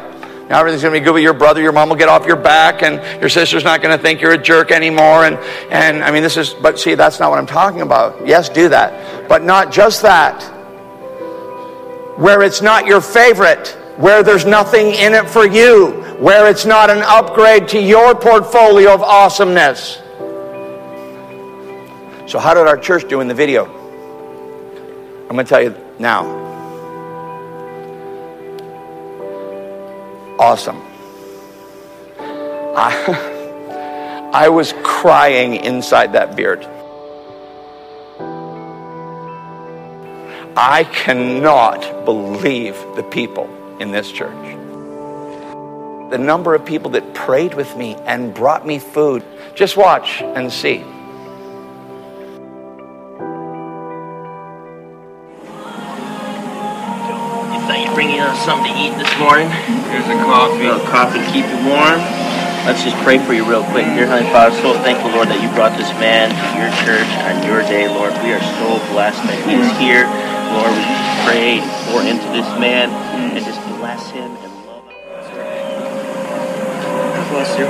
[0.49, 1.61] Now everything's going to be good with your brother.
[1.61, 4.31] Your mom will get off your back, and your sister's not going to think you're
[4.31, 5.25] a jerk anymore.
[5.25, 5.35] And,
[5.69, 8.25] and I mean, this is, but see, that's not what I'm talking about.
[8.25, 9.27] Yes, do that.
[9.27, 10.41] But not just that.
[12.17, 16.89] Where it's not your favorite, where there's nothing in it for you, where it's not
[16.89, 20.01] an upgrade to your portfolio of awesomeness.
[22.25, 23.65] So, how did our church do in the video?
[25.29, 26.46] I'm going to tell you now.
[30.39, 30.81] Awesome.
[32.19, 36.67] I, I was crying inside that beard.
[40.59, 43.47] I cannot believe the people
[43.79, 44.55] in this church.
[46.09, 49.23] The number of people that prayed with me and brought me food.
[49.53, 50.83] Just watch and see.
[57.67, 59.51] Bringing us something to eat this morning.
[59.91, 60.71] Here's a coffee.
[60.71, 61.99] A coffee keep you warm.
[62.63, 63.83] Let's just pray for you real quick.
[63.91, 67.43] Dear Heavenly Father, so thankful, Lord, that you brought this man to your church on
[67.43, 68.15] your day, Lord.
[68.23, 70.07] We are so blessed that he is here.
[70.55, 72.87] Lord, we just pray and pour into this man
[73.35, 74.99] and just bless him and love him.
[77.19, 77.67] God Bless you.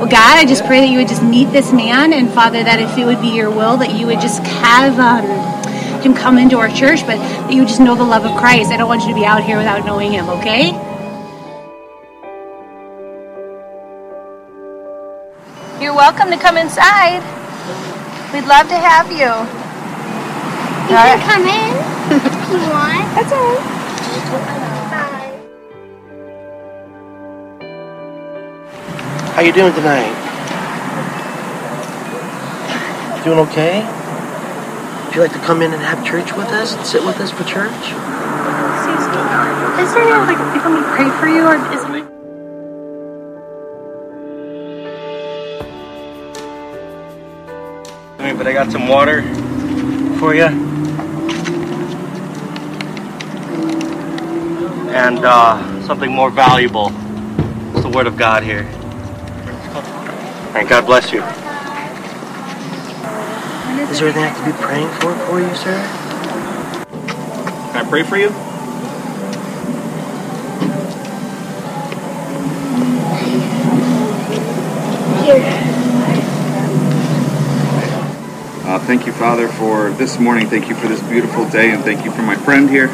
[0.00, 2.80] Well, God, I just pray that you would just meet this man, and Father, that
[2.80, 5.26] if it would be your will, that you would just have um,
[6.02, 8.70] him come into our church, but that you just know the love of Christ.
[8.70, 10.70] I don't want you to be out here without knowing him, okay?
[15.80, 17.22] You're welcome to come inside.
[18.32, 19.32] We'd love to have you.
[20.88, 21.76] You can come in
[22.16, 23.06] if you want.
[23.14, 23.62] That's all right.
[24.90, 25.32] Bye.
[29.34, 30.14] How you doing tonight?
[33.24, 33.97] Doing okay?
[35.08, 37.30] Would you like to come in and have church with us and sit with us
[37.30, 37.72] for church?
[39.80, 41.88] Is there like people me pray for you, or is it?
[48.36, 49.22] But I got some water
[50.18, 50.44] for you.
[54.92, 56.92] And uh, something more valuable.
[57.72, 58.68] It's the Word of God here.
[59.72, 61.24] All right, God bless you.
[63.78, 65.80] Is there anything I can be praying for for you, sir?
[67.72, 68.28] Can I pray for you?
[78.66, 80.48] Uh, thank you, Father, for this morning.
[80.48, 82.88] Thank you for this beautiful day, and thank you for my friend here.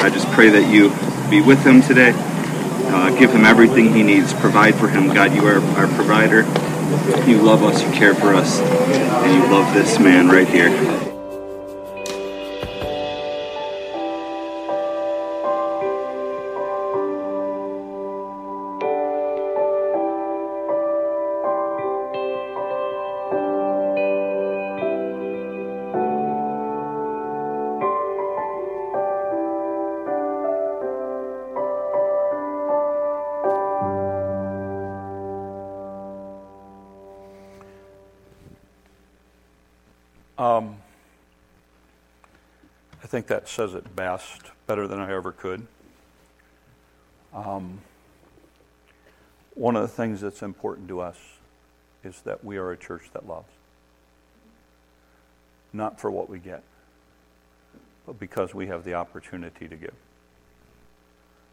[0.00, 0.90] I just pray that you
[1.30, 2.12] be with him today.
[2.14, 4.34] Uh, give him everything he needs.
[4.34, 5.06] Provide for him.
[5.14, 6.42] God, you are our provider.
[7.26, 11.11] You love us, you care for us, and you love this man right here.
[43.12, 45.66] Think that says it best, better than I ever could.
[47.34, 47.82] Um,
[49.52, 51.18] one of the things that's important to us
[52.02, 53.50] is that we are a church that loves.
[55.74, 56.62] Not for what we get,
[58.06, 59.94] but because we have the opportunity to give.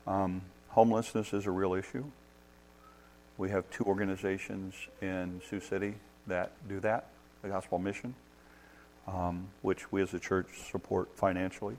[0.07, 2.05] Um, homelessness is a real issue.
[3.37, 5.95] We have two organizations in Sioux City
[6.25, 7.07] that do that
[7.41, 8.15] the Gospel Mission
[9.07, 11.77] um, which we as a church support financially.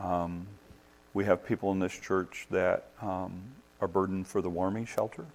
[0.00, 0.46] Um,
[1.14, 3.42] we have people in this church that um,
[3.80, 5.26] are burdened for the warming shelter.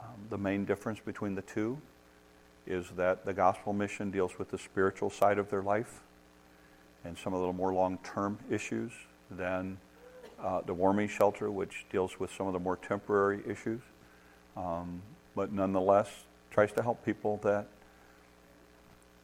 [0.00, 1.78] Um, the main difference between the two
[2.66, 6.00] is that the gospel mission deals with the spiritual side of their life
[7.04, 8.92] and some of the more long term issues
[9.30, 9.78] than
[10.42, 13.80] uh, the warming shelter, which deals with some of the more temporary issues.
[14.56, 15.02] Um,
[15.34, 16.08] but nonetheless,
[16.50, 17.66] tries to help people that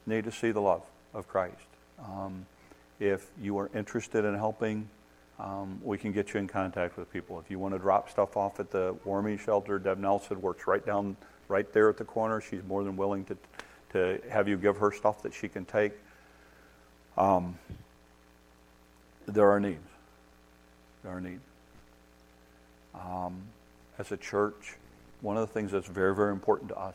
[0.06, 0.82] need to see the love
[1.14, 1.54] of Christ.
[1.98, 2.46] Um,
[3.00, 4.88] if you are interested in helping,
[5.38, 7.38] um, we can get you in contact with people.
[7.40, 10.84] If you want to drop stuff off at the warming shelter, Deb Nelson works right
[10.84, 11.16] down,
[11.48, 12.40] right there at the corner.
[12.40, 13.36] She's more than willing to,
[13.92, 15.92] to have you give her stuff that she can take.
[17.18, 17.58] Um,
[19.26, 19.88] there are needs.
[21.02, 21.42] There are needs.
[22.94, 23.42] Um,
[23.98, 24.76] as a church,
[25.20, 26.94] one of the things that's very, very important to us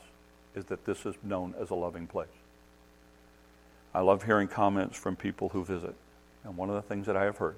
[0.56, 2.28] is that this is known as a loving place.
[3.94, 5.96] I love hearing comments from people who visit.
[6.44, 7.56] And one of the things that I have heard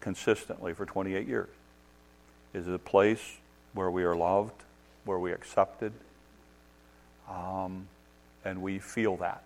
[0.00, 1.48] consistently for 28 years
[2.52, 3.38] is a place
[3.72, 4.62] where we are loved,
[5.04, 5.92] where we are accepted,
[7.28, 7.88] um,
[8.44, 9.42] and we feel that.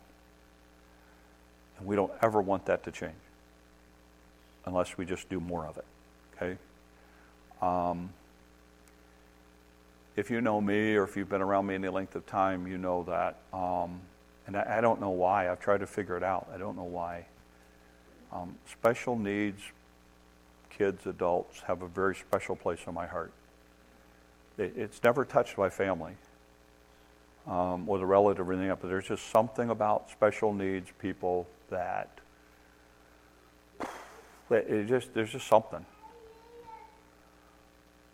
[1.79, 3.15] And we don't ever want that to change
[4.67, 5.85] unless we just do more of it.
[6.37, 6.59] Okay?
[7.63, 8.11] Um,
[10.17, 12.77] if you know me or if you've been around me any length of time, you
[12.77, 14.01] know that um,
[14.49, 15.51] and I, I, don't know why.
[15.51, 16.49] I've tried to figure it out.
[16.53, 17.27] I don't know why.
[18.33, 19.61] Um, special needs
[20.71, 23.33] kids, adults have a very special place in my heart.
[24.57, 26.13] It, it's never touched my family
[27.47, 32.09] um, or the relative or anything but there's just something about special needs people that
[34.51, 35.85] it just there's just something.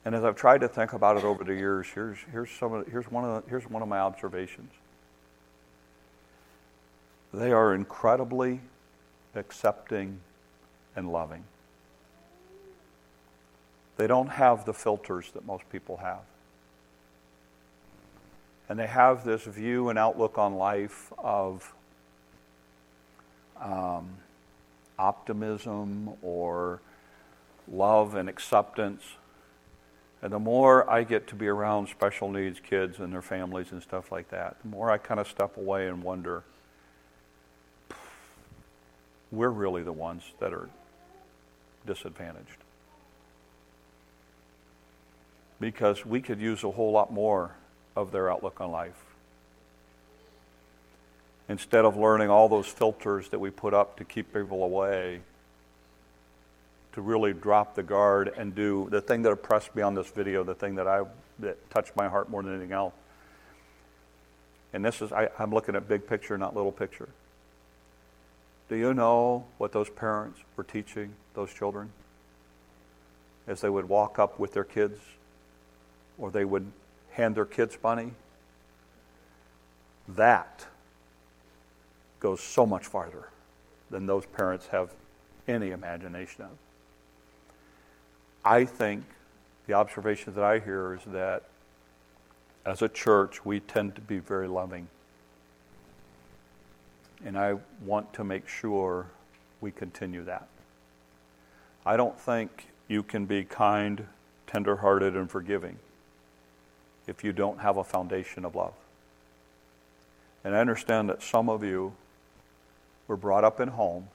[0.04, 2.86] And as I've tried to think about it over the years, here's here's some of,
[2.88, 4.72] here's one of the, here's one of my observations.
[7.35, 8.61] They are incredibly
[9.35, 10.20] accepting
[10.95, 11.43] and loving.
[13.97, 16.20] They don't have the filters that most people have.
[18.68, 21.74] And they have this view and outlook on life of
[23.61, 24.11] um,
[24.97, 26.80] optimism or
[27.66, 29.03] love and acceptance.
[30.22, 33.82] And the more I get to be around special needs kids and their families and
[33.82, 36.45] stuff like that, the more I kind of step away and wonder
[39.30, 40.68] we're really the ones that are
[41.86, 42.58] disadvantaged.
[45.60, 47.52] Because we could use a whole lot more
[47.96, 49.04] of their outlook on life.
[51.48, 55.20] Instead of learning all those filters that we put up to keep people away,
[56.94, 60.44] to really drop the guard and do the thing that impressed me on this video,
[60.44, 61.02] the thing that I
[61.40, 62.94] that touched my heart more than anything else.
[64.72, 67.08] And this is I, I'm looking at big picture, not little picture.
[68.68, 71.90] Do you know what those parents were teaching those children
[73.46, 74.98] as they would walk up with their kids
[76.18, 76.70] or they would
[77.10, 78.12] hand their kids money?
[80.08, 80.66] That
[82.20, 83.28] goes so much farther
[83.90, 84.90] than those parents have
[85.46, 86.50] any imagination of.
[88.44, 89.04] I think
[89.66, 91.44] the observation that I hear is that
[92.64, 94.88] as a church, we tend to be very loving.
[97.24, 99.06] And I want to make sure
[99.60, 100.46] we continue that.
[101.86, 104.06] I don't think you can be kind,
[104.46, 105.78] tenderhearted, and forgiving
[107.06, 108.74] if you don't have a foundation of love.
[110.44, 111.94] And I understand that some of you
[113.08, 114.10] were brought up in homes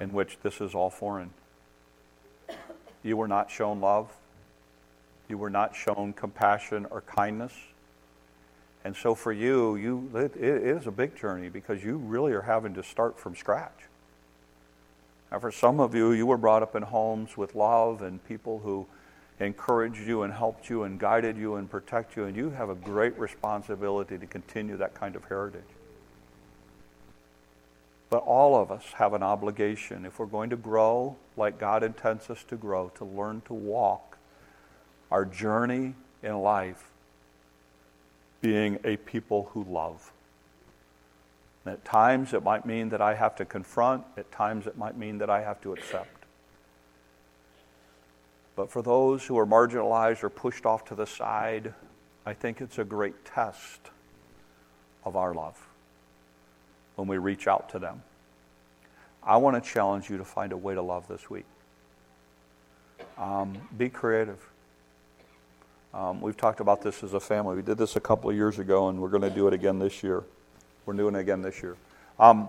[0.00, 1.30] in which this is all foreign.
[3.02, 4.10] You were not shown love.
[5.28, 7.52] You were not shown compassion or kindness.
[8.84, 12.42] And so for you, you it, it is a big journey because you really are
[12.42, 13.78] having to start from scratch.
[15.30, 18.60] Now, for some of you, you were brought up in homes with love and people
[18.60, 18.86] who
[19.38, 22.74] encouraged you and helped you and guided you and protect you, and you have a
[22.74, 25.62] great responsibility to continue that kind of heritage.
[28.10, 32.28] But all of us have an obligation, if we're going to grow like God intends
[32.28, 34.18] us to grow, to learn to walk
[35.12, 36.89] our journey in life
[38.40, 40.12] being a people who love.
[41.64, 44.96] And at times it might mean that I have to confront, at times it might
[44.96, 46.24] mean that I have to accept.
[48.56, 51.74] But for those who are marginalized or pushed off to the side,
[52.26, 53.80] I think it's a great test
[55.04, 55.58] of our love
[56.96, 58.02] when we reach out to them.
[59.22, 61.46] I want to challenge you to find a way to love this week.
[63.18, 64.38] Um, be creative.
[65.92, 67.56] Um, we've talked about this as a family.
[67.56, 69.80] We did this a couple of years ago, and we're going to do it again
[69.80, 70.22] this year.
[70.86, 71.76] We're doing it again this year.
[72.18, 72.48] Um,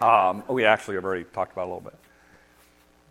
[0.00, 1.98] um, we actually have already talked about it a little bit.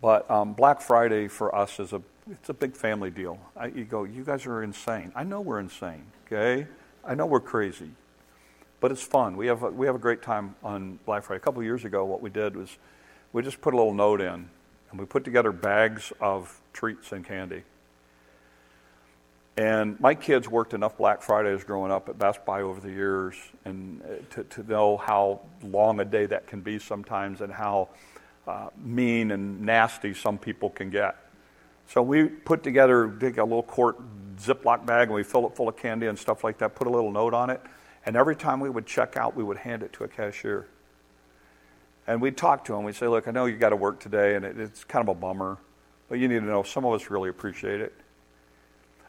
[0.00, 3.38] But um, Black Friday for us is a it's a big family deal.
[3.54, 5.12] I, you go, you guys are insane.
[5.14, 6.06] I know we're insane.
[6.26, 6.66] Okay,
[7.04, 7.90] I know we're crazy,
[8.80, 9.36] but it's fun.
[9.36, 11.36] We have a, we have a great time on Black Friday.
[11.36, 12.78] A couple of years ago, what we did was
[13.34, 14.48] we just put a little note in,
[14.90, 17.62] and we put together bags of treats and candy
[19.56, 23.36] and my kids worked enough Black Fridays growing up at Best Buy over the years
[23.64, 27.88] and uh, to, to know how long a day that can be sometimes and how
[28.48, 31.16] uh, mean and nasty some people can get.
[31.86, 33.96] So we put together, dig a little quart
[34.38, 36.90] Ziploc bag and we fill it full of candy and stuff like that, put a
[36.90, 37.60] little note on it,
[38.06, 40.66] and every time we would check out, we would hand it to a cashier.
[42.06, 42.84] And we'd talk to them.
[42.84, 45.16] We'd say, Look, I know you got to work today and it, it's kind of
[45.16, 45.58] a bummer,
[46.08, 47.94] but you need to know some of us really appreciate it.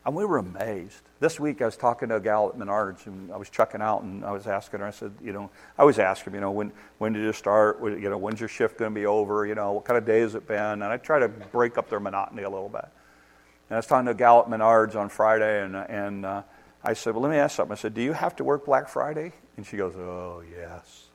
[0.05, 1.01] And we were amazed.
[1.19, 4.03] This week I was talking to a gal at Menards and I was checking out
[4.03, 5.49] and I was asking her, I said, you know,
[5.79, 7.79] I always ask them, you know, when, when did you start?
[7.81, 9.47] You know, when's your shift going to be over?
[9.47, 10.57] You know, what kind of day has it been?
[10.57, 12.85] And I try to break up their monotony a little bit.
[12.85, 16.43] And I was talking to a gal at Menards on Friday and, and uh,
[16.83, 17.71] I said, well, let me ask something.
[17.71, 19.31] I said, do you have to work Black Friday?
[19.57, 21.05] And she goes, oh, yes.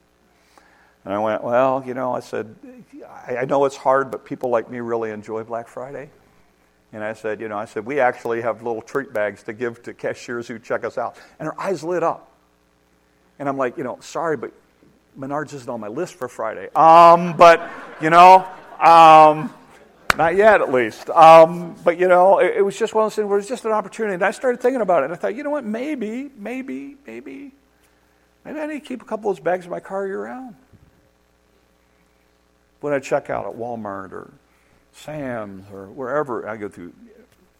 [1.05, 2.53] And I went, well, you know, I said,
[3.25, 6.09] I, I know it's hard, but people like me really enjoy Black Friday.
[6.93, 9.81] And I said, you know, I said, we actually have little treat bags to give
[9.83, 11.17] to cashiers who check us out.
[11.39, 12.31] And her eyes lit up.
[13.39, 14.51] And I'm like, you know, sorry, but
[15.17, 16.69] Menards isn't on my list for Friday.
[16.75, 17.69] Um, but,
[18.01, 18.47] you know,
[18.79, 19.53] um,
[20.17, 21.09] not yet at least.
[21.09, 23.47] Um, but, you know, it, it, was just one of those things where it was
[23.47, 24.15] just an opportunity.
[24.15, 25.05] And I started thinking about it.
[25.05, 27.51] And I thought, you know what, maybe, maybe, maybe,
[28.43, 30.55] maybe I need to keep a couple of those bags in my car year round.
[32.81, 34.33] When I check out at Walmart or
[34.93, 36.47] Sam's or wherever.
[36.47, 36.93] I go through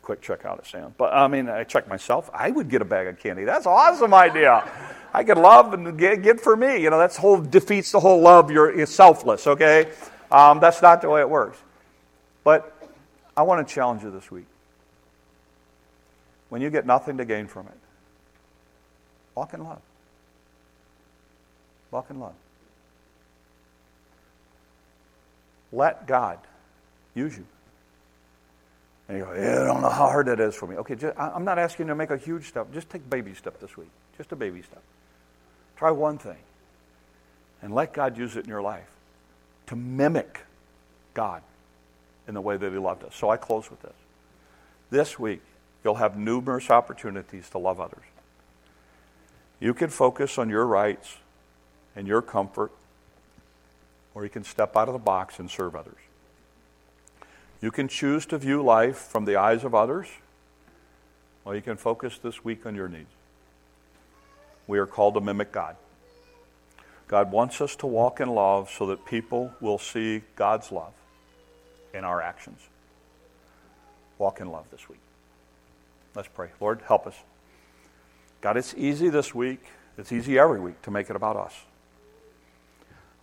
[0.02, 0.94] quick checkout at Sam's.
[0.98, 2.30] But I mean, I check myself.
[2.34, 3.44] I would get a bag of candy.
[3.44, 4.70] That's an awesome idea.
[5.14, 6.82] I could love and get, get for me.
[6.82, 8.50] You know, that's whole defeats the whole love.
[8.50, 9.46] You're, you're selfless.
[9.48, 9.92] Okay,
[10.32, 11.58] um, that's not the way it works.
[12.44, 12.76] But
[13.36, 14.46] I want to challenge you this week.
[16.50, 17.78] When you get nothing to gain from it,
[19.36, 19.82] walk in love.
[21.92, 22.34] Walk in love.
[25.74, 26.40] Let God
[27.16, 27.46] use you.
[29.08, 30.78] And you go, yeah, I don't know how hard that is for me.
[30.78, 32.74] Okay, just, I'm not asking you to make a huge step.
[32.74, 33.90] Just take baby step this week.
[34.18, 34.82] Just a baby step.
[35.76, 36.38] Try one thing.
[37.62, 38.88] And let God use it in your life
[39.68, 40.42] to mimic
[41.14, 41.42] God
[42.28, 43.16] in the way that He loved us.
[43.16, 43.94] So I close with this.
[44.90, 45.42] This week,
[45.84, 48.04] you'll have numerous opportunities to love others.
[49.60, 51.18] You can focus on your rights
[51.96, 52.72] and your comfort,
[54.14, 56.00] or you can step out of the box and serve others.
[57.62, 60.08] You can choose to view life from the eyes of others,
[61.46, 63.12] or you can focus this week on your needs.
[64.68, 65.76] We are called to mimic God.
[67.08, 70.94] God wants us to walk in love so that people will see God's love
[71.94, 72.60] in our actions.
[74.18, 75.00] Walk in love this week.
[76.16, 76.50] Let's pray.
[76.60, 77.16] Lord, help us.
[78.40, 79.64] God, it's easy this week,
[79.98, 81.54] it's easy every week to make it about us.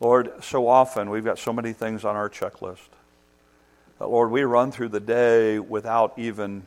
[0.00, 2.88] Lord, so often we've got so many things on our checklist.
[4.00, 6.66] Lord, we run through the day without even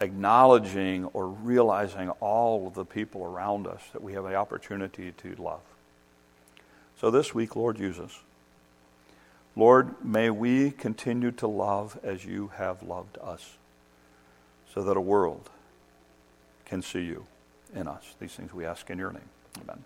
[0.00, 5.34] acknowledging or realizing all of the people around us that we have the opportunity to
[5.36, 5.60] love.
[7.00, 8.18] So this week, Lord, use us.
[9.54, 13.58] Lord, may we continue to love as you have loved us
[14.72, 15.50] so that a world
[16.64, 17.26] can see you
[17.74, 18.14] in us.
[18.18, 19.28] These things we ask in your name.
[19.60, 19.84] Amen.